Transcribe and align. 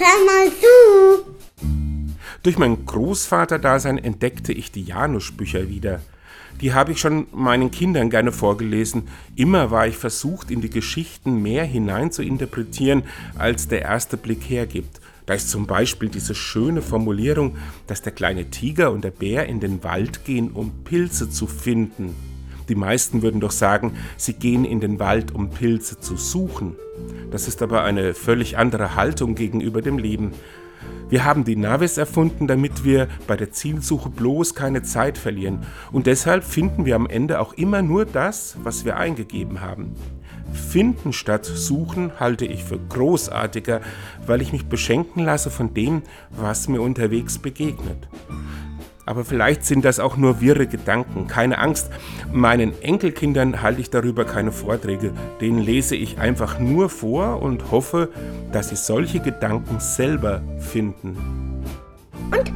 hör 0.00 0.24
mal 0.24 0.50
zu. 0.50 1.30
Durch 2.42 2.58
mein 2.58 2.86
Großvaterdasein 2.86 3.98
entdeckte 3.98 4.52
ich 4.52 4.72
die 4.72 4.84
Janusz-Bücher 4.84 5.68
wieder. 5.68 6.00
Die 6.60 6.74
habe 6.74 6.92
ich 6.92 7.00
schon 7.00 7.26
meinen 7.32 7.70
Kindern 7.70 8.10
gerne 8.10 8.32
vorgelesen. 8.32 9.08
Immer 9.36 9.70
war 9.70 9.86
ich 9.86 9.96
versucht, 9.96 10.50
in 10.50 10.60
die 10.60 10.70
Geschichten 10.70 11.42
mehr 11.42 11.64
hinein 11.64 12.12
zu 12.12 12.22
interpretieren, 12.22 13.04
als 13.38 13.68
der 13.68 13.82
erste 13.82 14.16
Blick 14.16 14.42
hergibt. 14.48 15.00
Da 15.26 15.34
ist 15.34 15.50
zum 15.50 15.66
Beispiel 15.66 16.08
diese 16.08 16.34
schöne 16.34 16.82
Formulierung, 16.82 17.56
dass 17.86 18.02
der 18.02 18.12
kleine 18.12 18.50
Tiger 18.50 18.90
und 18.90 19.04
der 19.04 19.10
Bär 19.10 19.46
in 19.46 19.60
den 19.60 19.84
Wald 19.84 20.24
gehen, 20.24 20.50
um 20.52 20.82
Pilze 20.82 21.30
zu 21.30 21.46
finden. 21.46 22.29
Die 22.68 22.74
meisten 22.74 23.22
würden 23.22 23.40
doch 23.40 23.50
sagen, 23.50 23.96
sie 24.16 24.34
gehen 24.34 24.64
in 24.64 24.80
den 24.80 24.98
Wald, 24.98 25.34
um 25.34 25.50
Pilze 25.50 25.98
zu 25.98 26.16
suchen. 26.16 26.76
Das 27.30 27.48
ist 27.48 27.62
aber 27.62 27.82
eine 27.84 28.14
völlig 28.14 28.58
andere 28.58 28.94
Haltung 28.94 29.34
gegenüber 29.34 29.82
dem 29.82 29.98
Leben. 29.98 30.32
Wir 31.08 31.24
haben 31.24 31.44
die 31.44 31.56
Navis 31.56 31.98
erfunden, 31.98 32.46
damit 32.46 32.84
wir 32.84 33.08
bei 33.26 33.36
der 33.36 33.50
Zielsuche 33.50 34.08
bloß 34.08 34.54
keine 34.54 34.82
Zeit 34.82 35.18
verlieren. 35.18 35.66
Und 35.90 36.06
deshalb 36.06 36.44
finden 36.44 36.84
wir 36.84 36.94
am 36.94 37.08
Ende 37.08 37.40
auch 37.40 37.52
immer 37.54 37.82
nur 37.82 38.04
das, 38.04 38.56
was 38.62 38.84
wir 38.84 38.96
eingegeben 38.96 39.60
haben. 39.60 39.96
Finden 40.52 41.12
statt 41.12 41.44
suchen 41.44 42.12
halte 42.18 42.44
ich 42.44 42.64
für 42.64 42.78
großartiger, 42.78 43.80
weil 44.26 44.40
ich 44.40 44.52
mich 44.52 44.66
beschenken 44.66 45.24
lasse 45.24 45.50
von 45.50 45.74
dem, 45.74 46.02
was 46.30 46.68
mir 46.68 46.80
unterwegs 46.80 47.38
begegnet. 47.38 48.08
Aber 49.06 49.24
vielleicht 49.24 49.64
sind 49.64 49.84
das 49.84 49.98
auch 49.98 50.16
nur 50.16 50.40
wirre 50.40 50.66
Gedanken. 50.66 51.26
Keine 51.26 51.58
Angst, 51.58 51.90
meinen 52.32 52.80
Enkelkindern 52.82 53.62
halte 53.62 53.80
ich 53.80 53.90
darüber 53.90 54.24
keine 54.24 54.52
Vorträge. 54.52 55.12
Denen 55.40 55.58
lese 55.58 55.96
ich 55.96 56.18
einfach 56.18 56.58
nur 56.58 56.88
vor 56.88 57.42
und 57.42 57.70
hoffe, 57.70 58.10
dass 58.52 58.68
sie 58.68 58.76
solche 58.76 59.20
Gedanken 59.20 59.80
selber 59.80 60.42
finden. 60.58 61.16
Und 62.30 62.52